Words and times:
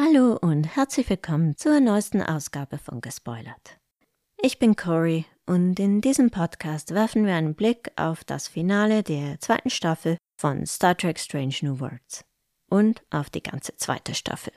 Hallo 0.00 0.38
und 0.40 0.76
herzlich 0.76 1.10
willkommen 1.10 1.56
zur 1.56 1.80
neuesten 1.80 2.22
Ausgabe 2.22 2.78
von 2.78 3.00
Gespoilert. 3.00 3.80
Ich 4.40 4.60
bin 4.60 4.76
Cory 4.76 5.26
und 5.44 5.80
in 5.80 6.00
diesem 6.00 6.30
Podcast 6.30 6.94
werfen 6.94 7.26
wir 7.26 7.34
einen 7.34 7.56
Blick 7.56 7.90
auf 7.96 8.22
das 8.22 8.46
Finale 8.46 9.02
der 9.02 9.40
zweiten 9.40 9.70
Staffel 9.70 10.16
von 10.36 10.66
Star 10.66 10.96
Trek 10.96 11.18
Strange 11.18 11.56
New 11.62 11.80
Worlds 11.80 12.24
und 12.70 13.02
auf 13.10 13.28
die 13.28 13.42
ganze 13.42 13.74
zweite 13.74 14.14
Staffel. 14.14 14.52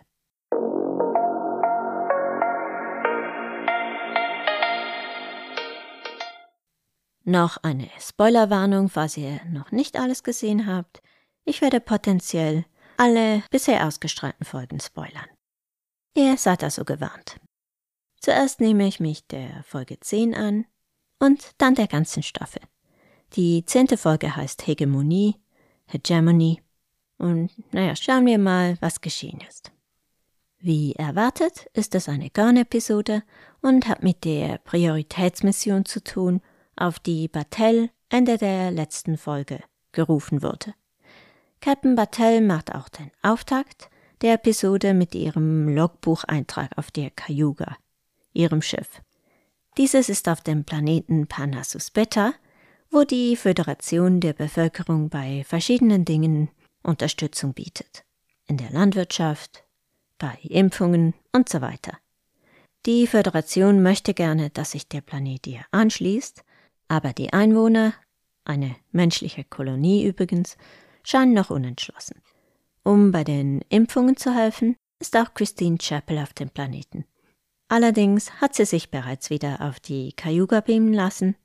Noch 7.23 7.57
eine 7.63 7.89
Spoilerwarnung, 7.99 8.89
falls 8.89 9.17
ihr 9.17 9.41
noch 9.49 9.71
nicht 9.71 9.97
alles 9.97 10.21
gesehen 10.21 10.67
habt. 10.67 11.01
Ich 11.45 11.61
werde 11.61 11.79
potenziell 11.79 12.63
alle 13.01 13.41
bisher 13.49 13.87
ausgestrahlten 13.87 14.45
Folgen 14.45 14.79
spoilern. 14.79 15.25
Ihr 16.15 16.37
seid 16.37 16.63
also 16.63 16.85
gewarnt. 16.85 17.37
Zuerst 18.19 18.61
nehme 18.61 18.87
ich 18.87 18.99
mich 18.99 19.25
der 19.25 19.63
Folge 19.63 19.99
10 19.99 20.35
an 20.35 20.65
und 21.17 21.49
dann 21.57 21.73
der 21.73 21.87
ganzen 21.87 22.21
Staffel. 22.21 22.61
Die 23.33 23.65
zehnte 23.65 23.97
Folge 23.97 24.35
heißt 24.35 24.67
Hegemonie, 24.67 25.35
Hegemony 25.87 26.61
und 27.17 27.51
naja, 27.73 27.95
schauen 27.95 28.27
wir 28.27 28.37
mal, 28.37 28.77
was 28.81 29.01
geschehen 29.01 29.41
ist. 29.49 29.71
Wie 30.59 30.93
erwartet 30.93 31.65
ist 31.73 31.95
es 31.95 32.07
eine 32.07 32.29
Garn-Episode 32.29 33.23
und 33.63 33.87
hat 33.87 34.03
mit 34.03 34.25
der 34.25 34.59
Prioritätsmission 34.59 35.85
zu 35.85 36.03
tun, 36.03 36.39
auf 36.75 36.99
die 36.99 37.27
Battelle 37.27 37.89
Ende 38.09 38.37
der 38.37 38.69
letzten 38.69 39.17
Folge 39.17 39.63
gerufen 39.91 40.43
wurde. 40.43 40.75
Captain 41.61 41.93
Battelle 41.95 42.41
macht 42.41 42.73
auch 42.73 42.89
den 42.89 43.11
Auftakt 43.21 43.91
der 44.21 44.33
Episode 44.33 44.95
mit 44.95 45.13
ihrem 45.13 45.69
Logbucheintrag 45.69 46.75
auf 46.75 46.89
der 46.89 47.11
Cayuga, 47.11 47.77
ihrem 48.33 48.63
Schiff. 48.63 49.01
Dieses 49.77 50.09
ist 50.09 50.27
auf 50.27 50.41
dem 50.41 50.63
Planeten 50.63 51.27
Parnassus 51.27 51.91
Beta, 51.91 52.33
wo 52.89 53.03
die 53.03 53.35
Föderation 53.35 54.19
der 54.19 54.33
Bevölkerung 54.33 55.09
bei 55.09 55.43
verschiedenen 55.45 56.03
Dingen 56.03 56.49
Unterstützung 56.81 57.53
bietet. 57.53 58.05
In 58.47 58.57
der 58.57 58.71
Landwirtschaft, 58.71 59.63
bei 60.17 60.39
Impfungen 60.41 61.13
und 61.31 61.47
so 61.47 61.61
weiter. 61.61 61.95
Die 62.87 63.05
Föderation 63.05 63.83
möchte 63.83 64.15
gerne, 64.15 64.49
dass 64.49 64.71
sich 64.71 64.87
der 64.87 65.01
Planet 65.01 65.45
ihr 65.45 65.63
anschließt, 65.69 66.43
aber 66.87 67.13
die 67.13 67.31
Einwohner, 67.33 67.93
eine 68.45 68.75
menschliche 68.91 69.43
Kolonie 69.43 70.03
übrigens, 70.03 70.57
scheinen 71.03 71.33
noch 71.33 71.49
unentschlossen. 71.49 72.21
Um 72.83 73.11
bei 73.11 73.23
den 73.23 73.61
Impfungen 73.69 74.17
zu 74.17 74.33
helfen, 74.33 74.75
ist 74.99 75.15
auch 75.17 75.33
Christine 75.33 75.77
Chappell 75.77 76.19
auf 76.19 76.33
dem 76.33 76.49
Planeten. 76.49 77.05
Allerdings 77.67 78.41
hat 78.41 78.55
sie 78.55 78.65
sich 78.65 78.91
bereits 78.91 79.29
wieder 79.29 79.61
auf 79.61 79.79
die 79.79 80.13
Cayuga 80.13 80.61
beamen 80.61 80.93
lassen, 80.93 81.35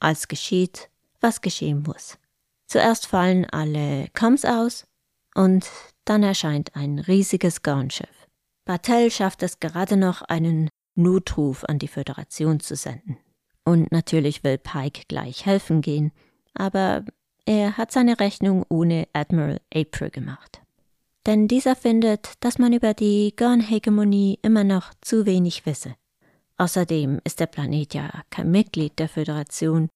als 0.00 0.28
geschieht, 0.28 0.90
was 1.20 1.40
geschehen 1.40 1.82
muss. 1.86 2.18
Zuerst 2.66 3.06
fallen 3.06 3.44
alle 3.44 4.08
Coms 4.12 4.44
aus 4.44 4.86
und 5.34 5.70
dann 6.04 6.22
erscheint 6.22 6.74
ein 6.74 6.98
riesiges 6.98 7.62
Garnschiff. 7.62 8.26
Bartell 8.64 9.10
schafft 9.10 9.42
es 9.42 9.60
gerade 9.60 9.96
noch, 9.96 10.22
einen 10.22 10.68
Notruf 10.96 11.64
an 11.64 11.78
die 11.78 11.88
Föderation 11.88 12.58
zu 12.58 12.74
senden. 12.74 13.18
Und 13.64 13.92
natürlich 13.92 14.42
will 14.42 14.58
Pike 14.58 15.02
gleich 15.08 15.46
helfen 15.46 15.82
gehen, 15.82 16.12
aber 16.54 17.04
er 17.46 17.76
hat 17.76 17.92
seine 17.92 18.18
Rechnung 18.18 18.66
ohne 18.68 19.06
Admiral 19.12 19.60
April 19.72 20.10
gemacht. 20.10 20.60
Denn 21.26 21.48
dieser 21.48 21.74
findet, 21.74 22.34
dass 22.40 22.58
man 22.58 22.72
über 22.72 22.92
die 22.92 23.34
Gorn-Hegemonie 23.36 24.38
immer 24.42 24.64
noch 24.64 24.92
zu 25.00 25.26
wenig 25.26 25.64
wisse. 25.64 25.94
Außerdem 26.58 27.20
ist 27.24 27.40
der 27.40 27.46
Planet 27.46 27.94
ja 27.94 28.22
kein 28.30 28.50
Mitglied 28.50 28.98
der 28.98 29.08
Föderation, 29.08 29.88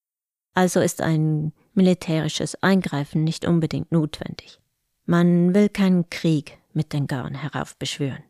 also 0.54 0.80
ist 0.80 1.00
ein 1.00 1.52
militärisches 1.74 2.60
Eingreifen 2.62 3.24
nicht 3.24 3.46
unbedingt 3.46 3.92
notwendig. 3.92 4.60
Man 5.06 5.54
will 5.54 5.68
keinen 5.68 6.08
Krieg 6.10 6.58
mit 6.72 6.92
den 6.92 7.06
Gorn 7.06 7.34
heraufbeschwören. 7.34 8.22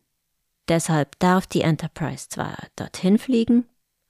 Deshalb 0.69 1.19
darf 1.19 1.47
die 1.47 1.63
Enterprise 1.63 2.29
zwar 2.29 2.57
dorthin 2.77 3.19
fliegen 3.19 3.67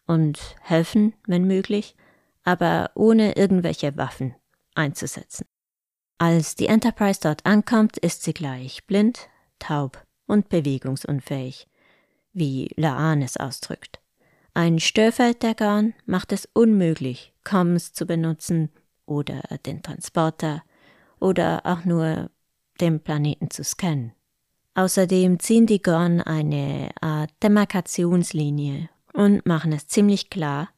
und 0.06 0.38
helfen, 0.60 1.14
wenn 1.26 1.44
möglich, 1.46 1.96
aber 2.44 2.90
ohne 2.94 3.36
irgendwelche 3.36 3.96
Waffen 3.96 4.34
einzusetzen. 4.74 5.46
Als 6.18 6.54
die 6.54 6.66
Enterprise 6.66 7.20
dort 7.22 7.46
ankommt, 7.46 7.96
ist 7.96 8.22
sie 8.22 8.34
gleich 8.34 8.86
blind, 8.86 9.28
taub 9.58 10.04
und 10.26 10.48
bewegungsunfähig, 10.48 11.66
wie 12.32 12.70
Laan 12.76 13.22
es 13.22 13.36
ausdrückt. 13.36 14.00
Ein 14.52 14.80
Störfeld 14.80 15.42
der 15.42 15.54
Garn 15.54 15.94
macht 16.06 16.32
es 16.32 16.48
unmöglich, 16.52 17.32
Comms 17.44 17.92
zu 17.92 18.04
benutzen 18.04 18.70
oder 19.06 19.42
den 19.64 19.82
Transporter 19.82 20.62
oder 21.20 21.62
auch 21.64 21.84
nur 21.84 22.30
den 22.80 23.00
Planeten 23.00 23.50
zu 23.50 23.64
scannen. 23.64 24.12
Außerdem 24.74 25.38
ziehen 25.38 25.66
die 25.66 25.82
Gorn 25.82 26.20
eine 26.20 26.90
Art 27.00 27.30
Demarkationslinie 27.42 28.88
und 29.12 29.46
machen 29.46 29.72
es 29.72 29.86
ziemlich 29.86 30.30
klar, 30.30 30.68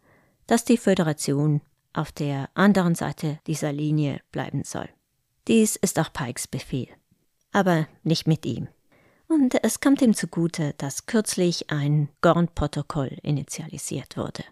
dass 0.47 0.65
die 0.65 0.77
Föderation 0.77 1.61
auf 1.95 2.13
der 2.13 2.49
anderen 2.55 2.95
Seite 2.95 3.39
dieser 3.47 3.73
Linie 3.73 4.21
bleiben 4.31 4.65
soll. 4.65 4.89
Dies 5.49 5.77
ist 5.77 5.99
auch 5.99 6.13
Pikes 6.13 6.47
Befehl. 6.47 6.89
Aber 7.53 7.87
nicht 8.03 8.27
mit 8.27 8.47
ihm. 8.47 8.69
Und 9.29 9.63
es 9.65 9.81
kommt 9.81 10.03
ihm 10.03 10.15
zugute, 10.15 10.75
dass 10.79 11.07
kürzlich 11.07 11.71
ein 11.71 12.09
Gorn-Protokoll 12.21 13.19
initialisiert 13.23 14.17
wurde. 14.17 14.45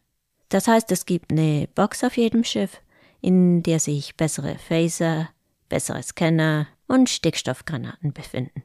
Das 0.49 0.67
heißt, 0.67 0.91
es 0.91 1.06
gibt 1.06 1.31
eine 1.31 1.69
Box 1.75 2.03
auf 2.03 2.17
jedem 2.17 2.45
Schiff, 2.45 2.81
in 3.21 3.62
der 3.62 3.78
sich 3.78 4.17
bessere 4.17 4.57
Phaser, 4.57 5.28
bessere 5.69 6.03
Scanner 6.03 6.67
und 6.89 7.09
Stickstoffgranaten 7.09 8.12
befinden. 8.12 8.62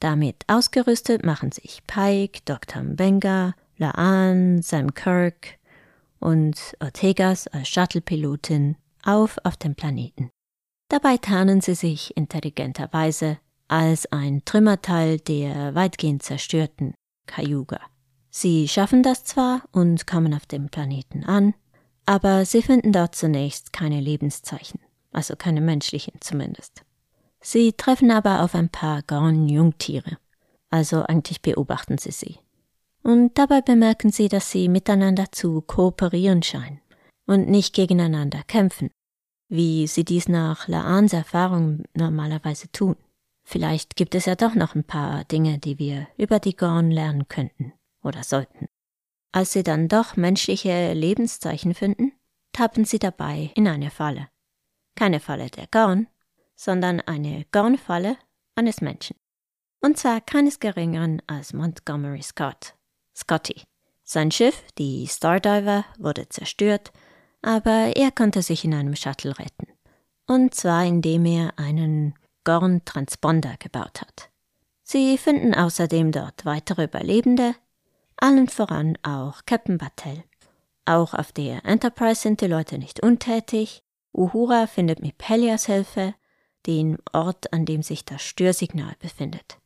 Damit 0.00 0.44
ausgerüstet 0.46 1.24
machen 1.24 1.50
sich 1.50 1.82
Pike, 1.86 2.40
Dr. 2.44 2.82
Mbenga, 2.82 3.54
Laan, 3.78 4.62
Sam 4.62 4.94
Kirk 4.94 5.58
und 6.24 6.74
Ortegas 6.80 7.46
als 7.48 7.68
Shuttle-Pilotin 7.68 8.76
auf 9.04 9.38
auf 9.44 9.56
dem 9.56 9.74
Planeten. 9.74 10.30
Dabei 10.88 11.18
tarnen 11.18 11.60
sie 11.60 11.74
sich 11.74 12.16
intelligenterweise 12.16 13.38
als 13.68 14.06
ein 14.06 14.42
Trümmerteil 14.44 15.18
der 15.18 15.74
weitgehend 15.74 16.22
zerstörten 16.22 16.94
Cayuga. 17.26 17.80
Sie 18.30 18.68
schaffen 18.68 19.02
das 19.02 19.24
zwar 19.24 19.62
und 19.72 20.06
kommen 20.06 20.34
auf 20.34 20.46
dem 20.46 20.68
Planeten 20.68 21.24
an, 21.24 21.54
aber 22.06 22.44
sie 22.44 22.62
finden 22.62 22.92
dort 22.92 23.14
zunächst 23.14 23.72
keine 23.72 24.00
Lebenszeichen, 24.00 24.80
also 25.12 25.36
keine 25.36 25.60
menschlichen 25.60 26.14
zumindest. 26.20 26.82
Sie 27.40 27.72
treffen 27.74 28.10
aber 28.10 28.42
auf 28.42 28.54
ein 28.54 28.70
paar 28.70 29.02
Gorn-Jungtiere, 29.02 30.16
also 30.70 31.02
eigentlich 31.02 31.42
beobachten 31.42 31.98
sie 31.98 32.12
sie 32.12 32.38
und 33.04 33.38
dabei 33.38 33.60
bemerken 33.60 34.10
sie, 34.10 34.28
dass 34.28 34.50
sie 34.50 34.68
miteinander 34.68 35.30
zu 35.30 35.60
kooperieren 35.60 36.42
scheinen 36.42 36.80
und 37.26 37.48
nicht 37.48 37.74
gegeneinander 37.74 38.42
kämpfen, 38.44 38.90
wie 39.48 39.86
sie 39.86 40.04
dies 40.04 40.28
nach 40.28 40.66
Laans 40.66 41.12
Erfahrung 41.12 41.84
normalerweise 41.94 42.72
tun. 42.72 42.96
Vielleicht 43.44 43.96
gibt 43.96 44.14
es 44.14 44.24
ja 44.24 44.34
doch 44.34 44.54
noch 44.54 44.74
ein 44.74 44.84
paar 44.84 45.24
Dinge, 45.24 45.58
die 45.58 45.78
wir 45.78 46.08
über 46.16 46.40
die 46.40 46.56
Gorn 46.56 46.90
lernen 46.90 47.28
könnten 47.28 47.74
oder 48.02 48.24
sollten. 48.24 48.66
Als 49.32 49.52
sie 49.52 49.62
dann 49.62 49.88
doch 49.88 50.16
menschliche 50.16 50.94
Lebenszeichen 50.94 51.74
finden, 51.74 52.12
tappen 52.52 52.86
sie 52.86 52.98
dabei 52.98 53.50
in 53.54 53.68
eine 53.68 53.90
Falle. 53.90 54.28
Keine 54.96 55.20
Falle 55.20 55.50
der 55.50 55.66
Gorn, 55.70 56.06
sondern 56.56 57.00
eine 57.00 57.44
Gornfalle 57.52 58.16
eines 58.54 58.80
Menschen. 58.80 59.16
Und 59.82 59.98
zwar 59.98 60.22
keines 60.22 60.60
geringeren 60.60 61.20
als 61.26 61.52
Montgomery 61.52 62.22
Scott, 62.22 62.74
Scotty. 63.14 63.62
Sein 64.02 64.30
Schiff, 64.30 64.62
die 64.78 65.06
Stardiver, 65.08 65.84
wurde 65.98 66.28
zerstört, 66.28 66.92
aber 67.42 67.96
er 67.96 68.10
konnte 68.10 68.42
sich 68.42 68.64
in 68.64 68.74
einem 68.74 68.96
Shuttle 68.96 69.38
retten. 69.38 69.68
Und 70.26 70.54
zwar 70.54 70.84
indem 70.84 71.26
er 71.26 71.58
einen 71.58 72.14
Gorn-Transponder 72.44 73.56
gebaut 73.58 74.00
hat. 74.00 74.30
Sie 74.82 75.16
finden 75.16 75.54
außerdem 75.54 76.12
dort 76.12 76.44
weitere 76.44 76.84
Überlebende, 76.84 77.54
allen 78.16 78.48
voran 78.48 78.98
auch 79.02 79.46
Captain 79.46 79.78
Battelle. 79.78 80.24
Auch 80.84 81.14
auf 81.14 81.32
der 81.32 81.64
Enterprise 81.64 82.20
sind 82.20 82.40
die 82.40 82.46
Leute 82.46 82.78
nicht 82.78 83.00
untätig. 83.00 83.82
Uhura 84.12 84.66
findet 84.66 85.00
mit 85.00 85.16
Pelias 85.18 85.66
Hilfe 85.66 86.14
den 86.66 86.98
Ort, 87.12 87.52
an 87.52 87.64
dem 87.64 87.82
sich 87.82 88.04
das 88.04 88.22
Störsignal 88.22 88.94
befindet. 88.98 89.58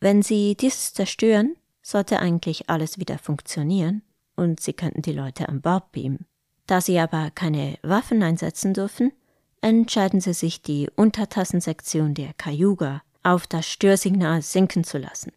Wenn 0.00 0.22
sie 0.22 0.54
dieses 0.54 0.92
zerstören, 0.92 1.56
sollte 1.86 2.18
eigentlich 2.18 2.68
alles 2.68 2.98
wieder 2.98 3.16
funktionieren 3.16 4.02
und 4.34 4.58
sie 4.58 4.72
könnten 4.72 5.02
die 5.02 5.12
Leute 5.12 5.48
an 5.48 5.60
Bord 5.60 5.92
beamen. 5.92 6.26
Da 6.66 6.80
sie 6.80 6.98
aber 6.98 7.30
keine 7.30 7.78
Waffen 7.82 8.24
einsetzen 8.24 8.74
dürfen, 8.74 9.12
entscheiden 9.60 10.20
sie 10.20 10.34
sich, 10.34 10.62
die 10.62 10.90
Untertassensektion 10.96 12.14
der 12.14 12.34
Cayuga 12.34 13.02
auf 13.22 13.46
das 13.46 13.66
Störsignal 13.66 14.42
sinken 14.42 14.82
zu 14.82 14.98
lassen. 14.98 15.32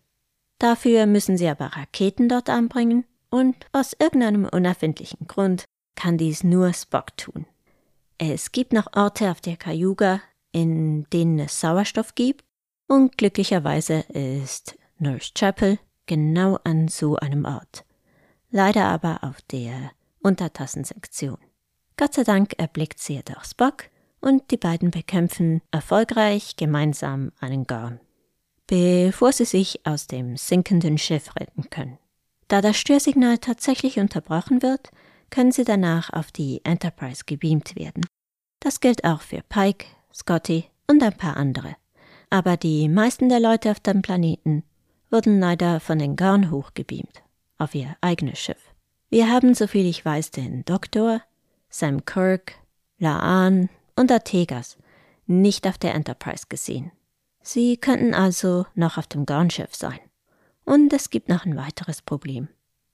Dafür 0.58 1.06
müssen 1.06 1.38
sie 1.38 1.48
aber 1.48 1.68
Raketen 1.68 2.28
dort 2.30 2.50
anbringen 2.50 3.06
und 3.30 3.56
aus 3.72 3.94
irgendeinem 3.94 4.46
unerfindlichen 4.46 5.28
Grund 5.28 5.66
kann 5.96 6.18
dies 6.18 6.44
nur 6.44 6.74
Spock 6.74 7.16
tun. 7.16 7.46
Es 8.18 8.52
gibt 8.52 8.74
noch 8.74 8.88
Orte 8.94 9.30
auf 9.30 9.40
der 9.40 9.56
Cayuga, 9.56 10.20
in 10.52 11.06
denen 11.12 11.38
es 11.40 11.60
Sauerstoff 11.62 12.16
gibt 12.16 12.44
und 12.88 13.18
glücklicherweise 13.20 14.00
ist 14.10 14.78
Nurse 14.98 15.32
Chapel 15.36 15.78
genau 16.10 16.60
an 16.66 16.90
so 16.90 17.16
einem 17.16 17.46
Ort. 17.46 17.86
Leider 18.52 18.86
aber 18.86 19.24
auf 19.24 19.42
der 19.44 19.92
Untertassensektion. 20.22 21.38
Gott 21.96 22.16
sei 22.16 22.24
Dank 22.24 22.56
erblickt 22.58 23.00
sie 23.00 23.14
jedoch 23.14 23.46
Spock 23.46 23.86
und 24.20 24.52
die 24.52 24.58
beiden 24.58 24.92
bekämpfen 24.92 25.62
erfolgreich 25.72 26.58
gemeinsam 26.58 27.32
einen 27.40 27.66
Gorn 27.66 28.02
bevor 28.70 29.32
sie 29.32 29.46
sich 29.46 29.80
aus 29.84 30.06
dem 30.06 30.38
sinkenden 30.38 31.00
Schiff 31.00 31.36
retten 31.36 31.70
können. 31.72 31.98
Da 32.48 32.62
das 32.62 32.78
Störsignal 32.78 33.40
tatsächlich 33.40 34.00
unterbrochen 34.00 34.62
wird, 34.62 34.92
können 35.32 35.52
sie 35.52 35.64
danach 35.64 36.14
auf 36.14 36.32
die 36.32 36.62
Enterprise 36.64 37.24
gebeamt 37.26 37.76
werden. 37.76 38.06
Das 38.60 38.80
gilt 38.80 39.04
auch 39.06 39.22
für 39.22 39.42
Pike, 39.50 39.86
Scotty 40.14 40.66
und 40.88 41.02
ein 41.02 41.18
paar 41.18 41.38
andere. 41.38 41.76
Aber 42.30 42.58
die 42.58 42.90
meisten 42.90 43.30
der 43.30 43.40
Leute 43.40 43.72
auf 43.72 43.80
dem 43.80 44.04
Planeten 44.04 44.64
wurden 45.10 45.40
leider 45.40 45.80
von 45.80 46.00
den 46.00 46.16
Garn 46.16 46.52
hochgebeamt, 46.52 47.24
auf 47.58 47.76
ihr 47.76 47.96
eigenes 48.02 48.40
Schiff. 48.40 48.74
Wir 49.10 49.30
haben, 49.30 49.56
soviel 49.56 49.86
ich 49.86 50.06
weiß, 50.06 50.32
den 50.32 50.64
Doktor, 50.66 51.22
Sam 51.70 52.06
Kirk, 52.06 52.56
Laan 53.00 53.70
und 53.96 54.12
Artegas 54.12 54.78
nicht 55.26 55.68
auf 55.68 55.78
der 55.78 55.94
Enterprise 55.94 56.46
gesehen. 56.50 56.92
Sie 57.42 57.78
könnten 57.78 58.14
also 58.14 58.66
noch 58.76 58.98
auf 58.98 59.08
dem 59.08 59.26
Garnschiff 59.26 59.76
sein. 59.76 60.00
Und 60.66 60.92
es 60.94 61.10
gibt 61.10 61.30
noch 61.30 61.46
ein 61.46 61.56
weiteres 61.56 62.02
Problem. 62.02 62.48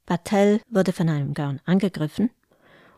Battelle 0.05 0.61
wurde 0.69 0.93
von 0.93 1.09
einem 1.09 1.33
Garn 1.33 1.59
angegriffen 1.65 2.29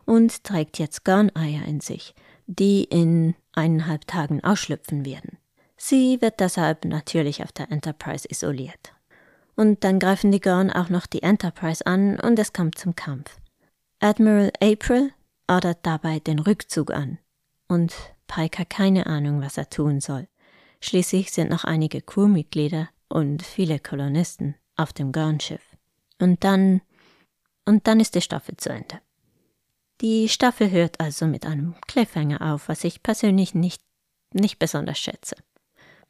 und 0.04 0.44
trägt 0.44 0.78
jetzt 0.78 1.04
Garneier 1.04 1.64
in 1.64 1.80
sich, 1.80 2.14
die 2.46 2.84
in 2.84 3.34
eineinhalb 3.52 4.06
Tagen 4.06 4.44
ausschlüpfen 4.44 5.04
werden. 5.04 5.38
Sie 5.76 6.20
wird 6.20 6.40
deshalb 6.40 6.84
natürlich 6.84 7.42
auf 7.42 7.52
der 7.52 7.70
Enterprise 7.70 8.28
isoliert. 8.28 8.92
Und 9.58 9.82
dann 9.82 9.98
greifen 9.98 10.30
die 10.30 10.38
Garn 10.38 10.70
auch 10.70 10.88
noch 10.88 11.06
die 11.06 11.24
Enterprise 11.24 11.84
an 11.84 12.20
und 12.20 12.38
es 12.38 12.52
kommt 12.52 12.78
zum 12.78 12.94
Kampf. 12.94 13.40
Admiral 13.98 14.52
April 14.62 15.10
ordert 15.48 15.78
dabei 15.82 16.20
den 16.20 16.38
Rückzug 16.38 16.92
an. 16.92 17.18
Und 17.66 17.92
Pike 18.28 18.60
hat 18.60 18.70
keine 18.70 19.06
Ahnung, 19.06 19.42
was 19.42 19.58
er 19.58 19.68
tun 19.68 20.00
soll. 20.00 20.28
Schließlich 20.80 21.32
sind 21.32 21.50
noch 21.50 21.64
einige 21.64 22.00
Crewmitglieder 22.00 22.88
und 23.08 23.42
viele 23.42 23.80
Kolonisten 23.80 24.54
auf 24.76 24.92
dem 24.92 25.10
Garnschiff. 25.10 25.76
Und 26.20 26.44
dann, 26.44 26.80
und 27.64 27.88
dann 27.88 27.98
ist 27.98 28.14
die 28.14 28.20
Staffel 28.20 28.56
zu 28.58 28.68
Ende. 28.68 29.00
Die 30.02 30.28
Staffel 30.28 30.70
hört 30.70 31.00
also 31.00 31.26
mit 31.26 31.44
einem 31.44 31.74
Cliffhanger 31.88 32.42
auf, 32.52 32.68
was 32.68 32.84
ich 32.84 33.02
persönlich 33.02 33.56
nicht, 33.56 33.82
nicht 34.32 34.60
besonders 34.60 35.00
schätze. 35.00 35.34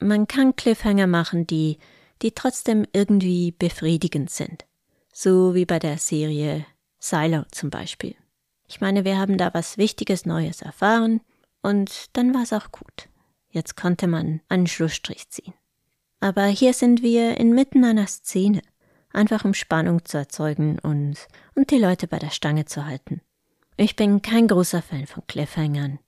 Man 0.00 0.28
kann 0.28 0.54
Cliffhanger 0.54 1.06
machen, 1.06 1.46
die, 1.46 1.78
die 2.22 2.32
trotzdem 2.32 2.86
irgendwie 2.92 3.52
befriedigend 3.52 4.30
sind. 4.30 4.64
So 5.12 5.54
wie 5.54 5.64
bei 5.64 5.78
der 5.78 5.98
Serie 5.98 6.66
Silo 6.98 7.44
zum 7.50 7.70
Beispiel. 7.70 8.14
Ich 8.66 8.80
meine, 8.80 9.04
wir 9.04 9.18
haben 9.18 9.38
da 9.38 9.52
was 9.54 9.78
Wichtiges 9.78 10.26
Neues 10.26 10.62
erfahren 10.62 11.20
und 11.62 12.16
dann 12.16 12.34
war 12.34 12.42
es 12.42 12.52
auch 12.52 12.70
gut. 12.70 13.08
Jetzt 13.50 13.76
konnte 13.76 14.06
man 14.06 14.40
einen 14.48 14.66
Schlussstrich 14.66 15.28
ziehen. 15.30 15.54
Aber 16.20 16.46
hier 16.46 16.74
sind 16.74 17.02
wir 17.02 17.38
inmitten 17.38 17.84
einer 17.84 18.06
Szene, 18.06 18.62
einfach 19.12 19.44
um 19.44 19.54
Spannung 19.54 20.04
zu 20.04 20.18
erzeugen 20.18 20.78
und, 20.80 21.16
und 21.54 21.70
die 21.70 21.78
Leute 21.78 22.08
bei 22.08 22.18
der 22.18 22.30
Stange 22.30 22.66
zu 22.66 22.84
halten. 22.84 23.20
Ich 23.76 23.96
bin 23.96 24.22
kein 24.22 24.48
großer 24.48 24.82
Fan 24.82 25.06
von 25.06 25.26
Cliffhangern, 25.26 26.00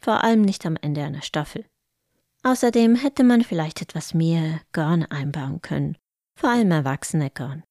vor 0.00 0.24
allem 0.24 0.40
nicht 0.42 0.64
am 0.64 0.76
Ende 0.80 1.04
einer 1.04 1.22
Staffel. 1.22 1.66
Außerdem 2.42 2.94
hätte 2.94 3.24
man 3.24 3.42
vielleicht 3.42 3.82
etwas 3.82 4.14
mehr 4.14 4.60
Gorn 4.72 5.04
einbauen 5.04 5.60
können, 5.60 5.98
vor 6.34 6.50
allem 6.50 6.70
erwachsene 6.70 7.30
Gorn. 7.30 7.64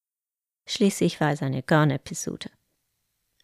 Schließlich 0.66 1.20
war 1.20 1.32
es 1.32 1.42
eine 1.42 1.62
Gorn-Episode. 1.62 2.50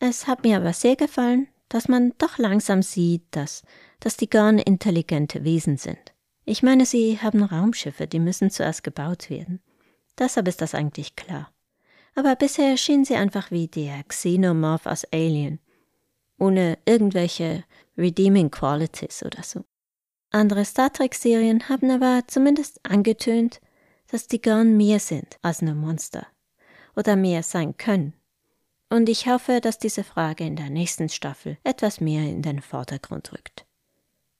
Es 0.00 0.26
hat 0.26 0.44
mir 0.44 0.58
aber 0.58 0.72
sehr 0.72 0.96
gefallen, 0.96 1.48
dass 1.70 1.88
man 1.88 2.12
doch 2.18 2.36
langsam 2.38 2.82
sieht, 2.82 3.24
dass 3.30 3.62
dass 4.04 4.18
die 4.18 4.28
Garn 4.28 4.58
intelligente 4.58 5.44
Wesen 5.44 5.78
sind. 5.78 6.14
Ich 6.44 6.62
meine, 6.62 6.84
sie 6.84 7.18
haben 7.20 7.42
Raumschiffe, 7.42 8.06
die 8.06 8.18
müssen 8.18 8.50
zuerst 8.50 8.84
gebaut 8.84 9.30
werden. 9.30 9.62
Deshalb 10.18 10.46
ist 10.46 10.60
das 10.60 10.74
eigentlich 10.74 11.16
klar. 11.16 11.50
Aber 12.14 12.36
bisher 12.36 12.76
schienen 12.76 13.06
sie 13.06 13.16
einfach 13.16 13.50
wie 13.50 13.66
der 13.66 14.04
Xenomorph 14.04 14.84
aus 14.84 15.06
Alien, 15.10 15.58
ohne 16.38 16.76
irgendwelche 16.84 17.64
redeeming 17.96 18.50
qualities 18.50 19.24
oder 19.24 19.42
so. 19.42 19.64
Andere 20.34 20.64
Star 20.64 20.92
Trek-Serien 20.92 21.68
haben 21.68 21.92
aber 21.92 22.24
zumindest 22.26 22.80
angetönt, 22.84 23.60
dass 24.08 24.26
die 24.26 24.42
Garn 24.42 24.76
mehr 24.76 24.98
sind 24.98 25.38
als 25.42 25.62
nur 25.62 25.76
Monster 25.76 26.26
oder 26.96 27.14
mehr 27.14 27.44
sein 27.44 27.76
können. 27.76 28.14
Und 28.90 29.08
ich 29.08 29.28
hoffe, 29.28 29.60
dass 29.60 29.78
diese 29.78 30.02
Frage 30.02 30.42
in 30.42 30.56
der 30.56 30.70
nächsten 30.70 31.08
Staffel 31.08 31.56
etwas 31.62 32.00
mehr 32.00 32.22
in 32.22 32.42
den 32.42 32.60
Vordergrund 32.62 33.32
rückt. 33.32 33.64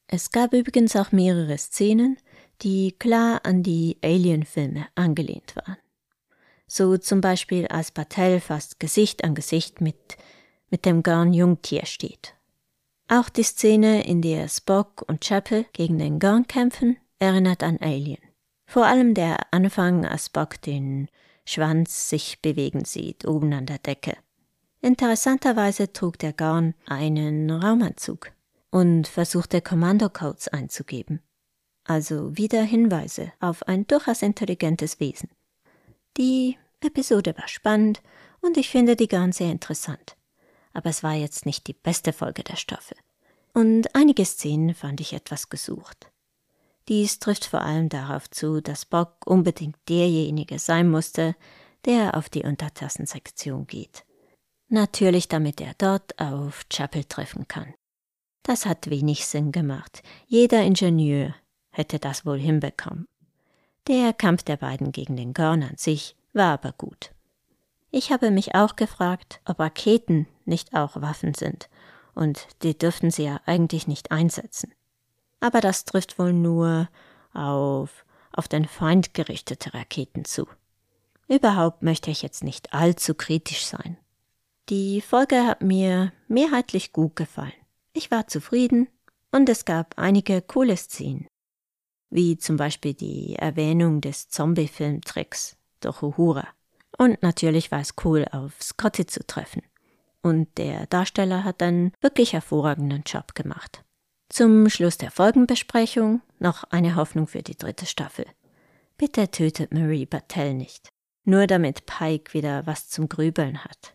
Es 0.08 0.32
gab 0.32 0.52
übrigens 0.52 0.96
auch 0.96 1.12
mehrere 1.12 1.58
Szenen, 1.58 2.16
die 2.62 2.96
klar 2.98 3.42
an 3.44 3.62
die 3.62 3.96
Alien-Filme 4.02 4.88
angelehnt 4.96 5.54
waren. 5.54 5.76
So 6.66 6.96
zum 6.96 7.20
Beispiel 7.20 7.68
als 7.68 7.92
Patel 7.92 8.40
fast 8.40 8.80
Gesicht 8.80 9.22
an 9.22 9.36
Gesicht 9.36 9.80
mit, 9.80 10.16
mit 10.70 10.86
dem 10.86 11.04
Garn-Jungtier 11.04 11.86
steht. 11.86 12.33
Auch 13.08 13.28
die 13.28 13.42
Szene, 13.42 14.06
in 14.06 14.22
der 14.22 14.48
Spock 14.48 15.04
und 15.06 15.20
Chapel 15.20 15.66
gegen 15.72 15.98
den 15.98 16.18
Garn 16.18 16.46
kämpfen, 16.46 16.96
erinnert 17.18 17.62
an 17.62 17.78
Alien. 17.80 18.22
Vor 18.66 18.86
allem 18.86 19.14
der 19.14 19.52
Anfang, 19.52 20.06
als 20.06 20.26
Spock 20.26 20.60
den 20.62 21.08
Schwanz 21.44 22.08
sich 22.08 22.40
bewegen 22.40 22.84
sieht, 22.84 23.26
oben 23.26 23.52
an 23.52 23.66
der 23.66 23.78
Decke. 23.78 24.16
Interessanterweise 24.80 25.92
trug 25.92 26.18
der 26.18 26.32
Garn 26.32 26.74
einen 26.86 27.50
Raumanzug 27.50 28.32
und 28.70 29.06
versuchte 29.06 29.60
Kommandocodes 29.60 30.48
einzugeben. 30.48 31.20
Also 31.84 32.36
wieder 32.36 32.62
Hinweise 32.62 33.32
auf 33.40 33.62
ein 33.68 33.86
durchaus 33.86 34.22
intelligentes 34.22 35.00
Wesen. 35.00 35.28
Die 36.16 36.56
Episode 36.80 37.36
war 37.36 37.48
spannend 37.48 38.02
und 38.40 38.56
ich 38.56 38.70
finde 38.70 38.96
die 38.96 39.08
Garn 39.08 39.32
sehr 39.32 39.50
interessant. 39.50 40.16
Aber 40.74 40.90
es 40.90 41.02
war 41.02 41.14
jetzt 41.14 41.46
nicht 41.46 41.66
die 41.66 41.72
beste 41.72 42.12
Folge 42.12 42.42
der 42.42 42.56
Staffel. 42.56 42.98
Und 43.54 43.94
einige 43.94 44.24
Szenen 44.24 44.74
fand 44.74 45.00
ich 45.00 45.14
etwas 45.14 45.48
gesucht. 45.48 46.10
Dies 46.88 47.18
trifft 47.18 47.46
vor 47.46 47.62
allem 47.62 47.88
darauf 47.88 48.28
zu, 48.28 48.60
dass 48.60 48.84
Bock 48.84 49.26
unbedingt 49.26 49.76
derjenige 49.88 50.58
sein 50.58 50.90
musste, 50.90 51.34
der 51.86 52.16
auf 52.16 52.28
die 52.28 52.42
Untertassensektion 52.42 53.66
geht. 53.66 54.04
Natürlich, 54.68 55.28
damit 55.28 55.60
er 55.60 55.74
dort 55.78 56.18
auf 56.18 56.64
Chapel 56.68 57.04
treffen 57.04 57.48
kann. 57.48 57.72
Das 58.42 58.66
hat 58.66 58.90
wenig 58.90 59.26
Sinn 59.26 59.52
gemacht. 59.52 60.02
Jeder 60.26 60.62
Ingenieur 60.62 61.34
hätte 61.70 61.98
das 61.98 62.26
wohl 62.26 62.38
hinbekommen. 62.38 63.06
Der 63.86 64.12
Kampf 64.12 64.42
der 64.42 64.56
beiden 64.56 64.92
gegen 64.92 65.16
den 65.16 65.32
Gorn 65.32 65.62
an 65.62 65.76
sich 65.76 66.16
war 66.32 66.54
aber 66.54 66.72
gut. 66.72 67.13
Ich 67.96 68.10
habe 68.10 68.32
mich 68.32 68.56
auch 68.56 68.74
gefragt, 68.74 69.40
ob 69.44 69.60
Raketen 69.60 70.26
nicht 70.46 70.74
auch 70.74 71.00
Waffen 71.00 71.32
sind, 71.32 71.70
und 72.16 72.48
die 72.64 72.76
dürften 72.76 73.12
sie 73.12 73.22
ja 73.22 73.40
eigentlich 73.46 73.86
nicht 73.86 74.10
einsetzen. 74.10 74.74
Aber 75.38 75.60
das 75.60 75.84
trifft 75.84 76.18
wohl 76.18 76.32
nur 76.32 76.88
auf 77.34 78.04
auf 78.32 78.48
den 78.48 78.64
Feind 78.66 79.14
gerichtete 79.14 79.74
Raketen 79.74 80.24
zu. 80.24 80.48
Überhaupt 81.28 81.84
möchte 81.84 82.10
ich 82.10 82.22
jetzt 82.22 82.42
nicht 82.42 82.74
allzu 82.74 83.14
kritisch 83.14 83.64
sein. 83.64 83.96
Die 84.70 85.00
Folge 85.00 85.46
hat 85.46 85.62
mir 85.62 86.12
mehrheitlich 86.26 86.92
gut 86.92 87.14
gefallen. 87.14 87.52
Ich 87.92 88.10
war 88.10 88.26
zufrieden 88.26 88.88
und 89.30 89.48
es 89.48 89.64
gab 89.64 90.00
einige 90.00 90.42
coole 90.42 90.76
Szenen, 90.76 91.28
wie 92.10 92.38
zum 92.38 92.56
Beispiel 92.56 92.94
die 92.94 93.36
Erwähnung 93.36 94.00
des 94.00 94.28
Zombie-Filmtricks 94.30 95.56
durch 95.78 96.02
Uhura. 96.02 96.48
Und 96.96 97.22
natürlich 97.22 97.70
war 97.70 97.80
es 97.80 97.94
cool, 98.04 98.26
auf 98.30 98.52
Scotty 98.62 99.06
zu 99.06 99.26
treffen. 99.26 99.62
Und 100.22 100.48
der 100.58 100.86
Darsteller 100.86 101.44
hat 101.44 101.62
einen 101.62 101.92
wirklich 102.00 102.32
hervorragenden 102.32 103.02
Job 103.04 103.34
gemacht. 103.34 103.84
Zum 104.28 104.68
Schluss 104.68 104.96
der 104.96 105.10
Folgenbesprechung 105.10 106.22
noch 106.38 106.64
eine 106.64 106.96
Hoffnung 106.96 107.26
für 107.26 107.42
die 107.42 107.56
dritte 107.56 107.86
Staffel. 107.86 108.26
Bitte 108.96 109.30
tötet 109.30 109.74
Marie 109.74 110.06
Battelle 110.06 110.54
nicht. 110.54 110.88
Nur 111.24 111.46
damit 111.46 111.86
Pike 111.86 112.32
wieder 112.32 112.66
was 112.66 112.88
zum 112.88 113.08
Grübeln 113.08 113.64
hat. 113.64 113.94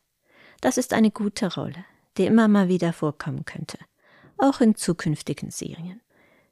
Das 0.62 0.78
ist 0.78 0.94
eine 0.94 1.12
gute 1.12 1.54
Rolle, 1.54 1.86
die 2.18 2.26
immer 2.26 2.48
mal 2.48 2.68
wieder 2.68 2.94
vorkommen 2.94 3.46
könnte 3.46 3.78
auch 4.40 4.62
in 4.62 4.76
zukünftigen 4.76 5.52
Serien. 5.52 6.02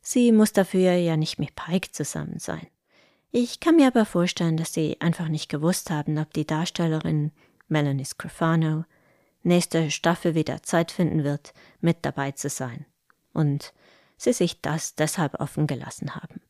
Sie 0.01 0.31
muss 0.31 0.53
dafür 0.53 0.93
ja 0.93 1.17
nicht 1.17 1.39
mit 1.39 1.55
Pike 1.55 1.91
zusammen 1.91 2.39
sein. 2.39 2.67
Ich 3.31 3.59
kann 3.59 3.75
mir 3.75 3.87
aber 3.87 4.05
vorstellen, 4.05 4.57
dass 4.57 4.73
sie 4.73 4.99
einfach 5.01 5.27
nicht 5.27 5.49
gewusst 5.49 5.89
haben, 5.89 6.17
ob 6.17 6.33
die 6.33 6.47
Darstellerin 6.47 7.31
Melanie 7.67 8.05
Scrofano 8.05 8.85
nächste 9.43 9.91
Staffel 9.91 10.35
wieder 10.35 10.63
Zeit 10.63 10.91
finden 10.91 11.23
wird, 11.23 11.53
mit 11.79 11.97
dabei 12.03 12.31
zu 12.31 12.49
sein. 12.49 12.85
Und 13.33 13.73
sie 14.17 14.33
sich 14.33 14.61
das 14.61 14.95
deshalb 14.95 15.39
offen 15.39 15.67
gelassen 15.67 16.15
haben. 16.15 16.41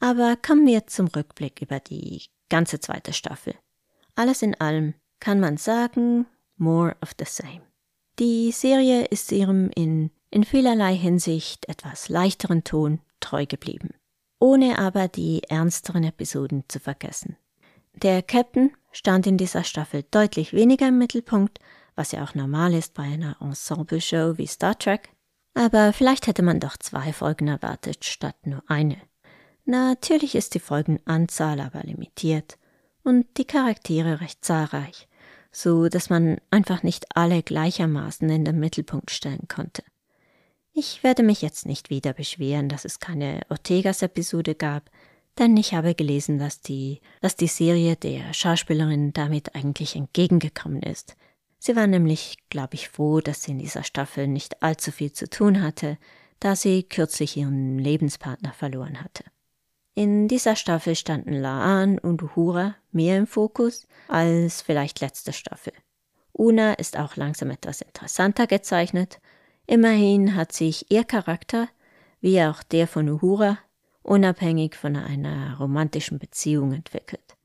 Aber 0.00 0.36
kommen 0.36 0.66
wir 0.66 0.86
zum 0.86 1.06
Rückblick 1.06 1.62
über 1.62 1.80
die 1.80 2.22
ganze 2.48 2.80
zweite 2.80 3.12
Staffel. 3.12 3.54
Alles 4.14 4.42
in 4.42 4.54
allem 4.60 4.94
kann 5.20 5.40
man 5.40 5.56
sagen, 5.56 6.26
more 6.56 6.96
of 7.02 7.12
the 7.18 7.24
same. 7.24 7.62
Die 8.18 8.50
Serie 8.50 9.04
ist 9.04 9.30
ihrem 9.32 9.70
in, 9.74 10.10
in 10.30 10.44
vielerlei 10.44 10.94
Hinsicht 10.94 11.68
etwas 11.68 12.08
leichteren 12.08 12.64
Ton 12.64 13.00
treu 13.20 13.46
geblieben, 13.46 13.90
ohne 14.38 14.78
aber 14.78 15.08
die 15.08 15.42
ernsteren 15.44 16.04
Episoden 16.04 16.64
zu 16.68 16.80
vergessen. 16.80 17.36
Der 17.94 18.22
Captain 18.22 18.72
stand 18.92 19.26
in 19.26 19.38
dieser 19.38 19.64
Staffel 19.64 20.04
deutlich 20.10 20.52
weniger 20.52 20.88
im 20.88 20.98
Mittelpunkt, 20.98 21.58
was 21.94 22.12
ja 22.12 22.22
auch 22.22 22.34
normal 22.34 22.74
ist 22.74 22.94
bei 22.94 23.04
einer 23.04 23.36
Ensemble-Show 23.40 24.36
wie 24.36 24.46
Star 24.46 24.78
Trek, 24.78 25.10
aber 25.54 25.94
vielleicht 25.94 26.26
hätte 26.26 26.42
man 26.42 26.60
doch 26.60 26.76
zwei 26.76 27.12
Folgen 27.14 27.48
erwartet 27.48 28.04
statt 28.04 28.36
nur 28.44 28.62
eine. 28.68 28.98
Natürlich 29.64 30.34
ist 30.34 30.54
die 30.54 30.60
Folgenanzahl 30.60 31.60
aber 31.60 31.82
limitiert 31.82 32.58
und 33.02 33.26
die 33.38 33.46
Charaktere 33.46 34.20
recht 34.20 34.44
zahlreich, 34.44 35.08
so 35.50 35.88
dass 35.88 36.10
man 36.10 36.38
einfach 36.50 36.82
nicht 36.82 37.06
alle 37.16 37.42
gleichermaßen 37.42 38.28
in 38.28 38.44
den 38.44 38.60
Mittelpunkt 38.60 39.10
stellen 39.10 39.48
konnte. 39.48 39.82
Ich 40.78 41.02
werde 41.02 41.22
mich 41.22 41.40
jetzt 41.40 41.64
nicht 41.64 41.88
wieder 41.88 42.12
beschweren, 42.12 42.68
dass 42.68 42.84
es 42.84 43.00
keine 43.00 43.40
Ortegas-Episode 43.48 44.54
gab, 44.54 44.90
denn 45.38 45.56
ich 45.56 45.72
habe 45.72 45.94
gelesen, 45.94 46.38
dass 46.38 46.60
die, 46.60 47.00
dass 47.22 47.34
die 47.34 47.46
Serie 47.46 47.96
der 47.96 48.34
Schauspielerin 48.34 49.14
damit 49.14 49.54
eigentlich 49.54 49.96
entgegengekommen 49.96 50.82
ist, 50.82 51.16
Sie 51.58 51.74
war 51.74 51.86
nämlich, 51.86 52.36
glaube 52.48 52.74
ich, 52.74 52.88
froh, 52.88 53.20
dass 53.20 53.42
sie 53.42 53.52
in 53.52 53.58
dieser 53.58 53.82
Staffel 53.82 54.28
nicht 54.28 54.62
allzu 54.62 54.92
viel 54.92 55.12
zu 55.12 55.28
tun 55.28 55.62
hatte, 55.62 55.98
da 56.38 56.54
sie 56.54 56.82
kürzlich 56.82 57.36
ihren 57.36 57.78
Lebenspartner 57.78 58.52
verloren 58.52 59.02
hatte. 59.02 59.24
In 59.94 60.28
dieser 60.28 60.56
Staffel 60.56 60.94
standen 60.94 61.32
Laan 61.32 61.98
und 61.98 62.22
Uhura 62.22 62.76
mehr 62.92 63.16
im 63.16 63.26
Fokus 63.26 63.86
als 64.08 64.60
vielleicht 64.60 65.00
letzte 65.00 65.32
Staffel. 65.32 65.72
Una 66.32 66.74
ist 66.74 66.98
auch 66.98 67.16
langsam 67.16 67.50
etwas 67.50 67.80
interessanter 67.80 68.46
gezeichnet. 68.46 69.18
Immerhin 69.66 70.34
hat 70.36 70.52
sich 70.52 70.90
ihr 70.90 71.04
Charakter, 71.04 71.68
wie 72.20 72.40
auch 72.42 72.62
der 72.62 72.86
von 72.86 73.08
Uhura, 73.08 73.58
unabhängig 74.02 74.76
von 74.76 74.96
einer 74.96 75.58
romantischen 75.58 76.18
Beziehung 76.18 76.72
entwickelt. 76.72 77.36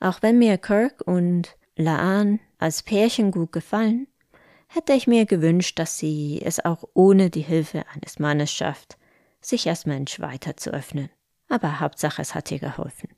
Auch 0.00 0.20
wenn 0.20 0.38
mir 0.38 0.58
Kirk 0.58 1.02
und 1.06 1.56
Laan 1.76 2.40
als 2.58 2.82
Pärchen 2.82 3.30
gut 3.30 3.52
gefallen, 3.52 4.06
hätte 4.68 4.92
ich 4.92 5.06
mir 5.06 5.26
gewünscht, 5.26 5.78
dass 5.78 5.98
sie 5.98 6.40
es 6.44 6.64
auch 6.64 6.84
ohne 6.94 7.30
die 7.30 7.40
Hilfe 7.40 7.84
eines 7.94 8.18
Mannes 8.18 8.52
schafft, 8.52 8.98
sich 9.40 9.68
als 9.68 9.86
Mensch 9.86 10.20
weiter 10.20 10.56
zu 10.56 10.70
öffnen. 10.70 11.08
Aber 11.48 11.80
Hauptsache, 11.80 12.22
es 12.22 12.34
hat 12.34 12.50
ihr 12.50 12.58
geholfen. 12.58 13.08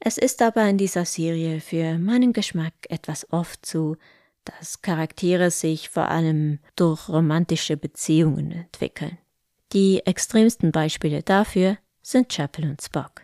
Es 0.00 0.18
ist 0.18 0.42
aber 0.42 0.64
in 0.68 0.76
dieser 0.76 1.04
Serie 1.04 1.60
für 1.60 1.98
meinen 1.98 2.32
Geschmack 2.32 2.74
etwas 2.88 3.32
oft 3.32 3.64
so, 3.64 3.96
dass 4.44 4.82
Charaktere 4.82 5.50
sich 5.50 5.88
vor 5.88 6.08
allem 6.08 6.58
durch 6.76 7.08
romantische 7.08 7.76
Beziehungen 7.76 8.52
entwickeln. 8.52 9.18
Die 9.72 10.04
extremsten 10.06 10.72
Beispiele 10.72 11.22
dafür 11.22 11.78
sind 12.02 12.28
Chapel 12.28 12.64
und 12.64 12.82
Spock. 12.82 13.22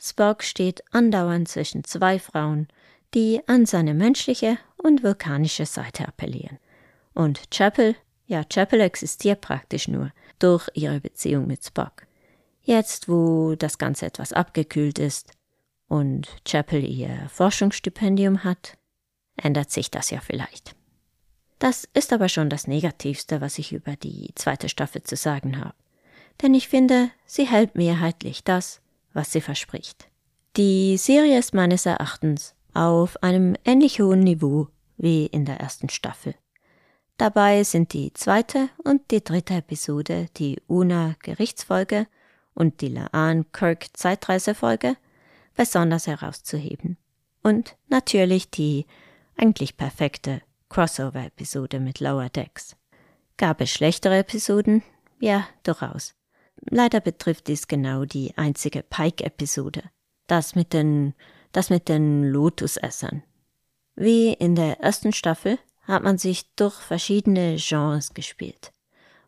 Spock 0.00 0.44
steht 0.44 0.82
andauernd 0.92 1.48
zwischen 1.48 1.84
zwei 1.84 2.18
Frauen 2.18 2.68
die 3.14 3.40
an 3.46 3.66
seine 3.66 3.94
menschliche 3.94 4.58
und 4.76 5.02
vulkanische 5.02 5.66
Seite 5.66 6.06
appellieren. 6.06 6.58
Und 7.14 7.50
Chapel, 7.50 7.96
ja, 8.26 8.44
Chapel 8.44 8.80
existiert 8.80 9.40
praktisch 9.40 9.88
nur 9.88 10.12
durch 10.38 10.68
ihre 10.74 11.00
Beziehung 11.00 11.46
mit 11.46 11.64
Spock. 11.64 12.06
Jetzt, 12.62 13.08
wo 13.08 13.54
das 13.54 13.78
Ganze 13.78 14.06
etwas 14.06 14.32
abgekühlt 14.32 14.98
ist 14.98 15.32
und 15.88 16.28
Chapel 16.44 16.84
ihr 16.84 17.28
Forschungsstipendium 17.30 18.44
hat, 18.44 18.77
ändert 19.38 19.70
sich 19.70 19.90
das 19.90 20.10
ja 20.10 20.20
vielleicht. 20.20 20.74
Das 21.58 21.88
ist 21.94 22.12
aber 22.12 22.28
schon 22.28 22.50
das 22.50 22.66
Negativste, 22.66 23.40
was 23.40 23.58
ich 23.58 23.72
über 23.72 23.96
die 23.96 24.30
zweite 24.34 24.68
Staffel 24.68 25.02
zu 25.02 25.16
sagen 25.16 25.58
habe. 25.58 25.74
Denn 26.40 26.54
ich 26.54 26.68
finde, 26.68 27.10
sie 27.26 27.46
hält 27.46 27.74
mehrheitlich 27.74 28.44
das, 28.44 28.80
was 29.12 29.32
sie 29.32 29.40
verspricht. 29.40 30.08
Die 30.56 30.96
Serie 30.96 31.38
ist 31.38 31.54
meines 31.54 31.86
Erachtens 31.86 32.54
auf 32.74 33.20
einem 33.22 33.56
ähnlich 33.64 34.00
hohen 34.00 34.20
Niveau 34.20 34.68
wie 34.96 35.26
in 35.26 35.44
der 35.44 35.58
ersten 35.58 35.88
Staffel. 35.88 36.34
Dabei 37.16 37.64
sind 37.64 37.92
die 37.92 38.12
zweite 38.12 38.68
und 38.84 39.10
die 39.10 39.24
dritte 39.24 39.54
Episode, 39.54 40.26
die 40.36 40.60
Una 40.68 41.16
Gerichtsfolge 41.20 42.06
und 42.54 42.80
die 42.80 42.88
Laan 42.88 43.50
Kirk 43.52 43.86
Zeitreisefolge, 43.92 44.96
besonders 45.56 46.06
herauszuheben. 46.06 46.96
Und 47.42 47.76
natürlich 47.88 48.50
die 48.50 48.86
eigentlich 49.38 49.76
perfekte 49.76 50.42
Crossover-Episode 50.68 51.80
mit 51.80 52.00
Lower 52.00 52.28
Decks. 52.28 52.76
Gab 53.36 53.60
es 53.60 53.70
schlechtere 53.70 54.18
Episoden? 54.18 54.82
Ja, 55.20 55.46
durchaus. 55.62 56.14
Leider 56.60 57.00
betrifft 57.00 57.46
dies 57.46 57.68
genau 57.68 58.04
die 58.04 58.36
einzige 58.36 58.82
Pike-Episode. 58.82 59.84
Das 60.26 60.54
mit 60.54 60.72
den 60.72 61.14
das 61.52 61.70
mit 61.70 61.88
den 61.88 62.24
Lotusessern. 62.24 63.22
Wie 63.96 64.32
in 64.32 64.54
der 64.54 64.80
ersten 64.80 65.12
Staffel 65.12 65.58
hat 65.82 66.02
man 66.02 66.18
sich 66.18 66.54
durch 66.54 66.74
verschiedene 66.74 67.56
Genres 67.58 68.14
gespielt, 68.14 68.72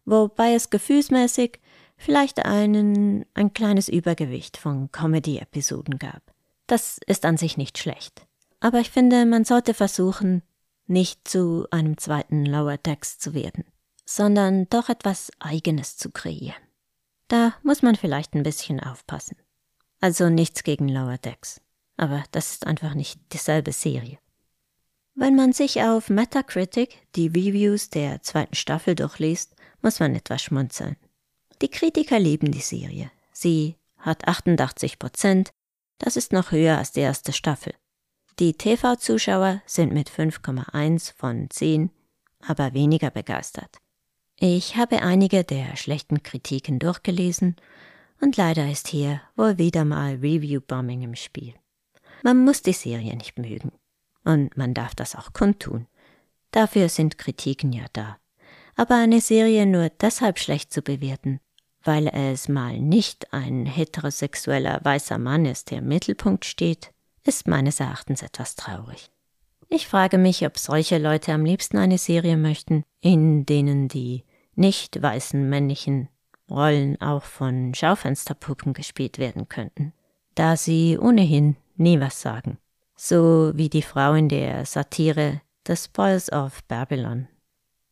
wobei 0.04 0.54
es 0.54 0.70
gefühlsmäßig 0.70 1.60
vielleicht 1.96 2.44
einen, 2.44 3.24
ein 3.34 3.52
kleines 3.54 3.88
Übergewicht 3.88 4.56
von 4.56 4.92
Comedy-Episoden 4.92 5.98
gab. 5.98 6.22
Das 6.66 6.98
ist 7.06 7.24
an 7.24 7.36
sich 7.36 7.56
nicht 7.56 7.78
schlecht. 7.78 8.26
Aber 8.60 8.80
ich 8.80 8.90
finde, 8.90 9.26
man 9.26 9.44
sollte 9.44 9.74
versuchen, 9.74 10.42
nicht 10.86 11.26
zu 11.26 11.66
einem 11.70 11.98
zweiten 11.98 12.44
Lower 12.44 12.76
Decks 12.76 13.18
zu 13.18 13.34
werden, 13.34 13.64
sondern 14.04 14.68
doch 14.68 14.88
etwas 14.88 15.30
Eigenes 15.38 15.96
zu 15.96 16.10
kreieren. 16.10 16.62
Da 17.28 17.54
muss 17.62 17.82
man 17.82 17.96
vielleicht 17.96 18.34
ein 18.34 18.42
bisschen 18.42 18.80
aufpassen. 18.80 19.36
Also 20.00 20.28
nichts 20.28 20.62
gegen 20.62 20.88
Lower 20.88 21.18
Decks 21.18 21.60
aber 22.00 22.24
das 22.32 22.52
ist 22.52 22.66
einfach 22.66 22.94
nicht 22.94 23.20
dieselbe 23.34 23.72
Serie. 23.72 24.18
Wenn 25.14 25.36
man 25.36 25.52
sich 25.52 25.82
auf 25.82 26.08
Metacritic 26.08 26.96
die 27.14 27.26
Reviews 27.26 27.90
der 27.90 28.22
zweiten 28.22 28.54
Staffel 28.54 28.94
durchliest, 28.94 29.54
muss 29.82 30.00
man 30.00 30.16
etwas 30.16 30.42
schmunzeln. 30.42 30.96
Die 31.60 31.68
Kritiker 31.68 32.18
lieben 32.18 32.52
die 32.52 32.62
Serie. 32.62 33.10
Sie 33.32 33.76
hat 33.98 34.26
88 34.26 34.98
Prozent, 34.98 35.50
das 35.98 36.16
ist 36.16 36.32
noch 36.32 36.52
höher 36.52 36.78
als 36.78 36.92
die 36.92 37.00
erste 37.00 37.34
Staffel. 37.34 37.74
Die 38.40 38.54
TV-Zuschauer 38.54 39.60
sind 39.66 39.92
mit 39.92 40.10
5,1 40.10 41.14
von 41.14 41.50
10 41.50 41.90
aber 42.46 42.72
weniger 42.72 43.10
begeistert. 43.10 43.76
Ich 44.38 44.76
habe 44.76 45.02
einige 45.02 45.44
der 45.44 45.76
schlechten 45.76 46.22
Kritiken 46.22 46.78
durchgelesen 46.78 47.56
und 48.22 48.38
leider 48.38 48.70
ist 48.70 48.88
hier 48.88 49.20
wohl 49.36 49.58
wieder 49.58 49.84
mal 49.84 50.14
Review-Bombing 50.14 51.02
im 51.02 51.16
Spiel. 51.16 51.52
Man 52.22 52.42
muss 52.42 52.62
die 52.62 52.72
Serie 52.72 53.14
nicht 53.14 53.38
mögen. 53.38 53.72
Und 54.24 54.56
man 54.56 54.72
darf 54.72 54.94
das 54.94 55.16
auch 55.16 55.34
kundtun. 55.34 55.86
Dafür 56.50 56.88
sind 56.88 57.18
Kritiken 57.18 57.74
ja 57.74 57.84
da. 57.92 58.16
Aber 58.74 58.94
eine 58.94 59.20
Serie 59.20 59.66
nur 59.66 59.90
deshalb 59.90 60.38
schlecht 60.38 60.72
zu 60.72 60.80
bewerten, 60.80 61.40
weil 61.84 62.08
es 62.08 62.48
mal 62.48 62.78
nicht 62.78 63.34
ein 63.34 63.66
heterosexueller 63.66 64.80
weißer 64.82 65.18
Mann 65.18 65.44
ist, 65.44 65.70
der 65.70 65.78
im 65.78 65.88
Mittelpunkt 65.88 66.46
steht, 66.46 66.92
ist 67.24 67.48
meines 67.48 67.80
Erachtens 67.80 68.22
etwas 68.22 68.56
traurig. 68.56 69.10
Ich 69.68 69.86
frage 69.86 70.18
mich, 70.18 70.44
ob 70.44 70.58
solche 70.58 70.98
Leute 70.98 71.32
am 71.32 71.44
liebsten 71.44 71.78
eine 71.78 71.98
Serie 71.98 72.36
möchten, 72.36 72.82
in 73.00 73.46
denen 73.46 73.88
die 73.88 74.24
nicht 74.56 75.00
weißen 75.00 75.48
männlichen 75.48 76.08
Rollen 76.50 77.00
auch 77.00 77.22
von 77.22 77.74
Schaufensterpuppen 77.74 78.72
gespielt 78.72 79.18
werden 79.18 79.48
könnten, 79.48 79.92
da 80.34 80.56
sie 80.56 80.98
ohnehin 80.98 81.56
nie 81.76 82.00
was 82.00 82.20
sagen. 82.20 82.58
So 82.96 83.52
wie 83.54 83.68
die 83.68 83.82
Frau 83.82 84.14
in 84.14 84.28
der 84.28 84.66
Satire 84.66 85.40
The 85.66 85.76
Spoils 85.76 86.32
of 86.32 86.64
Babylon. 86.64 87.28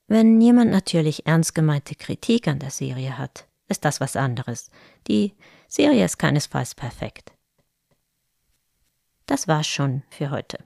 Wenn 0.09 0.41
jemand 0.41 0.71
natürlich 0.71 1.27
ernst 1.27 1.55
gemeinte 1.55 1.95
Kritik 1.95 2.49
an 2.49 2.59
der 2.59 2.71
Serie 2.71 3.19
hat, 3.19 3.47
ist 3.69 3.85
das 3.85 4.01
was 4.01 4.17
anderes. 4.17 4.71
Die 5.07 5.35
Serie 5.69 6.05
ist 6.05 6.19
keinesfalls 6.19 6.75
perfekt. 6.75 7.33
Das 9.29 9.47
war's 9.47 9.67
schon 9.67 10.03
für 10.09 10.31
heute. 10.31 10.59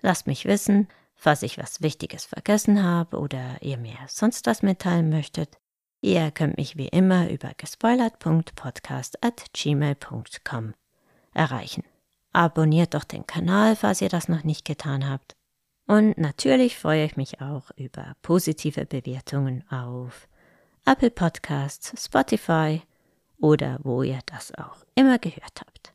Lasst 0.00 0.26
mich 0.26 0.46
wissen, 0.46 0.88
falls 1.14 1.42
ich 1.42 1.58
was 1.58 1.82
Wichtiges 1.82 2.24
vergessen 2.24 2.82
habe 2.82 3.18
oder 3.18 3.60
ihr 3.60 3.76
mir 3.76 3.98
sonst 4.08 4.46
was 4.46 4.62
mitteilen 4.62 5.10
möchtet. 5.10 5.58
Ihr 6.00 6.30
könnt 6.30 6.56
mich 6.56 6.78
wie 6.78 6.88
immer 6.88 7.28
über 7.28 7.52
gespoilert.podcast 7.54 9.22
at 9.22 9.44
gmail.com 9.52 10.72
erreichen. 11.34 11.84
Abonniert 12.32 12.94
doch 12.94 13.04
den 13.04 13.26
Kanal, 13.26 13.76
falls 13.76 14.00
ihr 14.00 14.08
das 14.08 14.30
noch 14.30 14.44
nicht 14.44 14.64
getan 14.64 15.06
habt. 15.06 15.36
Und 15.86 16.16
natürlich 16.16 16.78
freue 16.78 17.04
ich 17.04 17.18
mich 17.18 17.42
auch 17.42 17.70
über 17.76 18.16
positive 18.22 18.86
Bewertungen 18.86 19.62
auf 19.70 20.26
Apple 20.86 21.10
Podcasts, 21.10 21.92
Spotify 22.02 22.80
oder 23.38 23.78
wo 23.82 24.02
ihr 24.02 24.20
das 24.24 24.54
auch 24.54 24.86
immer 24.94 25.18
gehört 25.18 25.60
habt. 25.60 25.92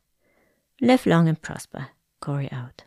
Live 0.78 1.04
long 1.04 1.28
and 1.28 1.42
prosper. 1.42 1.88
Corey 2.22 2.48
out. 2.52 2.84